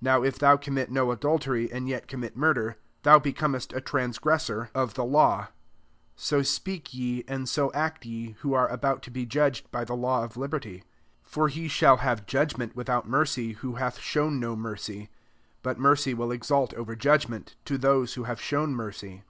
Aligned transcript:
Now 0.00 0.22
if 0.22 0.38
thou 0.38 0.56
commit 0.56 0.90
no 0.90 1.08
«idl 1.08 1.38
tery, 1.38 1.70
and 1.70 1.86
yet 1.86 2.08
commit 2.08 2.34
m^ifa*, 2.34 2.76
thou 3.02 3.18
becomest 3.18 3.74
a 3.76 3.80
transgresaOtef 3.82 4.72
JAMES 4.72 4.72
IIL 4.74 4.86
369 4.88 4.92
the 4.94 5.04
law. 5.04 5.42
1£ 5.42 5.48
So 6.16 6.40
speak 6.42 6.94
ye, 6.94 7.24
and 7.28 7.46
so 7.46 7.70
act 7.74 8.06
ye, 8.06 8.36
who 8.40 8.54
are 8.54 8.68
about 8.68 9.02
to 9.02 9.10
be 9.10 9.26
judged 9.26 9.70
by 9.70 9.84
the 9.84 9.92
law 9.94 10.24
of 10.24 10.38
liberty. 10.38 10.78
13 10.78 10.84
For 11.24 11.48
he 11.48 11.68
shall 11.68 11.98
have 11.98 12.24
judgment 12.24 12.74
without 12.74 13.06
mercy, 13.06 13.52
who 13.52 13.74
hath 13.74 13.98
shown 14.00 14.40
no 14.40 14.56
mercy: 14.56 15.10
but 15.60 15.78
mercy 15.78 16.14
will 16.14 16.32
exult 16.32 16.72
over 16.72 16.96
judigment) 16.96 17.56
to 17.66 17.76
those 17.76 18.14
who 18.14 18.22
have 18.24 18.40
shown 18.40 18.74
mercy. 18.74 19.24